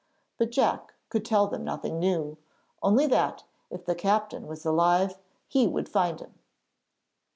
But 0.39 0.49
Jack 0.49 0.95
could 1.09 1.23
tell 1.23 1.45
them 1.45 1.63
nothing 1.63 1.99
new; 1.99 2.39
only 2.81 3.05
that, 3.05 3.43
if 3.69 3.85
the 3.85 3.93
captain 3.93 4.47
was 4.47 4.65
alive, 4.65 5.19
he 5.47 5.67
would 5.67 5.87
find 5.87 6.19
him. 6.19 6.33